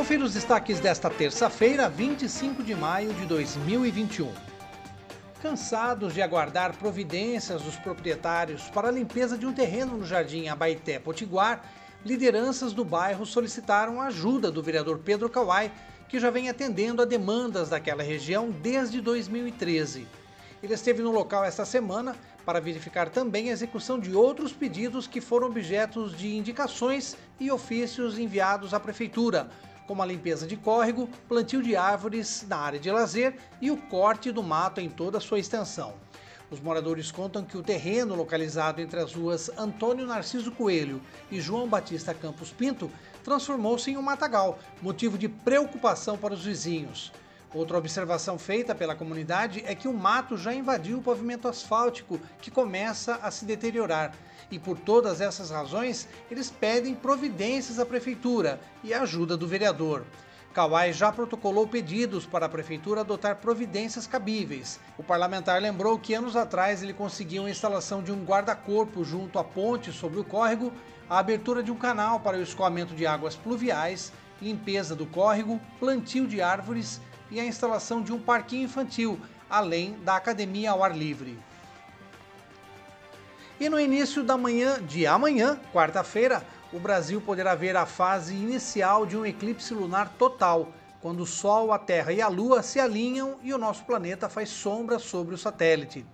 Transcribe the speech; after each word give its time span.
Confira 0.00 0.24
os 0.24 0.32
destaques 0.32 0.80
desta 0.80 1.10
terça-feira, 1.10 1.86
25 1.86 2.62
de 2.62 2.74
maio 2.74 3.12
de 3.12 3.26
2021. 3.26 4.32
Cansados 5.42 6.14
de 6.14 6.22
aguardar 6.22 6.74
providências 6.74 7.60
dos 7.60 7.76
proprietários 7.76 8.62
para 8.70 8.88
a 8.88 8.90
limpeza 8.90 9.36
de 9.36 9.44
um 9.44 9.52
terreno 9.52 9.98
no 9.98 10.06
Jardim 10.06 10.48
Abaité 10.48 10.98
Potiguar, 10.98 11.62
lideranças 12.02 12.72
do 12.72 12.82
bairro 12.82 13.26
solicitaram 13.26 14.00
a 14.00 14.06
ajuda 14.06 14.50
do 14.50 14.62
vereador 14.62 15.00
Pedro 15.00 15.28
Kawai, 15.28 15.70
que 16.08 16.18
já 16.18 16.30
vem 16.30 16.48
atendendo 16.48 17.02
a 17.02 17.04
demandas 17.04 17.68
daquela 17.68 18.02
região 18.02 18.50
desde 18.50 19.02
2013. 19.02 20.08
Ele 20.62 20.72
esteve 20.72 21.02
no 21.02 21.12
local 21.12 21.44
esta 21.44 21.66
semana 21.66 22.16
para 22.46 22.58
verificar 22.58 23.10
também 23.10 23.50
a 23.50 23.52
execução 23.52 23.98
de 23.98 24.14
outros 24.14 24.50
pedidos 24.50 25.06
que 25.06 25.20
foram 25.20 25.48
objetos 25.48 26.16
de 26.16 26.34
indicações 26.34 27.18
e 27.38 27.50
ofícios 27.50 28.18
enviados 28.18 28.72
à 28.72 28.80
prefeitura, 28.80 29.50
como 29.90 30.04
a 30.04 30.06
limpeza 30.06 30.46
de 30.46 30.56
córrego, 30.56 31.08
plantio 31.28 31.60
de 31.60 31.74
árvores 31.74 32.46
na 32.48 32.58
área 32.58 32.78
de 32.78 32.88
lazer 32.92 33.34
e 33.60 33.72
o 33.72 33.76
corte 33.76 34.30
do 34.30 34.40
mato 34.40 34.80
em 34.80 34.88
toda 34.88 35.18
a 35.18 35.20
sua 35.20 35.40
extensão. 35.40 35.94
Os 36.48 36.60
moradores 36.60 37.10
contam 37.10 37.44
que 37.44 37.58
o 37.58 37.62
terreno 37.62 38.14
localizado 38.14 38.80
entre 38.80 39.00
as 39.00 39.12
ruas 39.12 39.50
Antônio 39.58 40.06
Narciso 40.06 40.52
Coelho 40.52 41.00
e 41.28 41.40
João 41.40 41.66
Batista 41.66 42.14
Campos 42.14 42.52
Pinto 42.52 42.88
transformou-se 43.24 43.90
em 43.90 43.96
um 43.96 44.02
matagal, 44.02 44.60
motivo 44.80 45.18
de 45.18 45.28
preocupação 45.28 46.16
para 46.16 46.34
os 46.34 46.44
vizinhos. 46.44 47.10
Outra 47.52 47.78
observação 47.78 48.38
feita 48.38 48.76
pela 48.76 48.94
comunidade 48.94 49.64
é 49.66 49.74
que 49.74 49.88
o 49.88 49.92
mato 49.92 50.36
já 50.36 50.54
invadiu 50.54 50.98
o 50.98 51.02
pavimento 51.02 51.48
asfáltico, 51.48 52.20
que 52.40 52.48
começa 52.48 53.16
a 53.16 53.30
se 53.32 53.44
deteriorar. 53.44 54.12
E 54.52 54.58
por 54.58 54.78
todas 54.78 55.20
essas 55.20 55.50
razões, 55.50 56.08
eles 56.30 56.48
pedem 56.48 56.94
providências 56.94 57.80
à 57.80 57.84
prefeitura 57.84 58.60
e 58.84 58.94
a 58.94 59.02
ajuda 59.02 59.36
do 59.36 59.48
vereador. 59.48 60.04
Kawai 60.54 60.92
já 60.92 61.10
protocolou 61.10 61.66
pedidos 61.66 62.24
para 62.24 62.46
a 62.46 62.48
prefeitura 62.48 63.00
adotar 63.00 63.36
providências 63.36 64.06
cabíveis. 64.06 64.78
O 64.96 65.02
parlamentar 65.02 65.60
lembrou 65.60 65.98
que 65.98 66.14
anos 66.14 66.36
atrás 66.36 66.84
ele 66.84 66.92
conseguiu 66.92 67.46
a 67.46 67.50
instalação 67.50 68.00
de 68.00 68.12
um 68.12 68.24
guarda-corpo 68.24 69.04
junto 69.04 69.40
à 69.40 69.44
ponte 69.44 69.92
sobre 69.92 70.20
o 70.20 70.24
córrego, 70.24 70.72
a 71.08 71.18
abertura 71.18 71.64
de 71.64 71.72
um 71.72 71.76
canal 71.76 72.20
para 72.20 72.36
o 72.36 72.42
escoamento 72.42 72.94
de 72.94 73.06
águas 73.06 73.34
pluviais, 73.34 74.12
limpeza 74.40 74.94
do 74.94 75.06
córrego, 75.06 75.60
plantio 75.78 76.26
de 76.26 76.40
árvores 76.40 77.00
e 77.30 77.38
a 77.38 77.44
instalação 77.44 78.02
de 78.02 78.12
um 78.12 78.18
parquinho 78.18 78.64
infantil, 78.64 79.20
além 79.48 79.94
da 80.04 80.16
academia 80.16 80.70
ao 80.70 80.82
ar 80.82 80.96
livre. 80.96 81.38
E 83.58 83.68
no 83.68 83.78
início 83.78 84.22
da 84.22 84.36
manhã 84.36 84.82
de 84.82 85.06
amanhã, 85.06 85.58
quarta-feira, 85.72 86.42
o 86.72 86.78
Brasil 86.78 87.20
poderá 87.20 87.54
ver 87.54 87.76
a 87.76 87.84
fase 87.84 88.34
inicial 88.34 89.04
de 89.04 89.16
um 89.16 89.26
eclipse 89.26 89.74
lunar 89.74 90.14
total, 90.18 90.72
quando 91.00 91.20
o 91.20 91.26
Sol, 91.26 91.72
a 91.72 91.78
Terra 91.78 92.12
e 92.12 92.22
a 92.22 92.28
Lua 92.28 92.62
se 92.62 92.78
alinham 92.78 93.38
e 93.42 93.52
o 93.52 93.58
nosso 93.58 93.84
planeta 93.84 94.28
faz 94.28 94.48
sombra 94.50 94.98
sobre 94.98 95.34
o 95.34 95.38
satélite. 95.38 96.06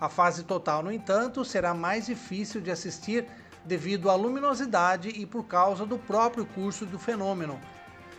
A 0.00 0.08
fase 0.08 0.44
total, 0.44 0.82
no 0.82 0.92
entanto, 0.92 1.44
será 1.44 1.72
mais 1.74 2.06
difícil 2.06 2.60
de 2.60 2.70
assistir 2.70 3.26
devido 3.64 4.08
à 4.10 4.14
luminosidade 4.14 5.08
e 5.08 5.26
por 5.26 5.44
causa 5.44 5.84
do 5.84 5.98
próprio 5.98 6.46
curso 6.46 6.86
do 6.86 6.98
fenômeno, 6.98 7.60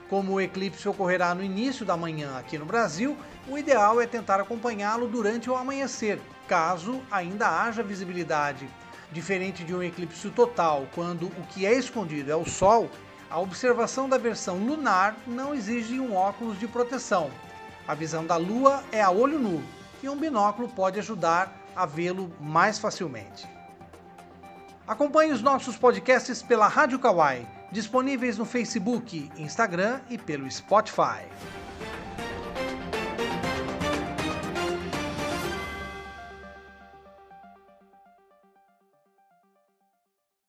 como 0.09 0.33
o 0.33 0.41
eclipse 0.41 0.87
ocorrerá 0.87 1.35
no 1.35 1.43
início 1.43 1.85
da 1.85 1.97
manhã 1.97 2.37
aqui 2.37 2.57
no 2.57 2.65
Brasil, 2.65 3.17
o 3.47 3.57
ideal 3.57 3.99
é 4.01 4.07
tentar 4.07 4.39
acompanhá-lo 4.39 5.07
durante 5.07 5.49
o 5.49 5.55
amanhecer, 5.55 6.19
caso 6.47 7.01
ainda 7.11 7.47
haja 7.47 7.83
visibilidade. 7.83 8.69
Diferente 9.11 9.63
de 9.63 9.73
um 9.73 9.83
eclipse 9.83 10.29
total, 10.29 10.85
quando 10.93 11.27
o 11.27 11.47
que 11.49 11.65
é 11.65 11.73
escondido 11.73 12.31
é 12.31 12.35
o 12.35 12.45
Sol, 12.45 12.89
a 13.29 13.39
observação 13.39 14.07
da 14.07 14.17
versão 14.17 14.57
lunar 14.57 15.15
não 15.25 15.53
exige 15.53 15.99
um 15.99 16.15
óculos 16.15 16.59
de 16.59 16.67
proteção. 16.67 17.29
A 17.87 17.93
visão 17.93 18.25
da 18.25 18.37
Lua 18.37 18.83
é 18.91 19.01
a 19.01 19.11
olho 19.11 19.39
nu 19.39 19.63
e 20.01 20.09
um 20.09 20.15
binóculo 20.15 20.67
pode 20.69 20.99
ajudar 20.99 21.53
a 21.75 21.85
vê-lo 21.85 22.31
mais 22.39 22.79
facilmente. 22.79 23.47
Acompanhe 24.87 25.33
os 25.33 25.41
nossos 25.41 25.75
podcasts 25.75 26.41
pela 26.41 26.67
Rádio 26.67 26.99
Kawai 26.99 27.45
disponíveis 27.71 28.37
no 28.37 28.45
Facebook, 28.45 29.29
Instagram 29.37 29.99
e 30.09 30.17
pelo 30.17 30.47
Spotify. 30.49 31.25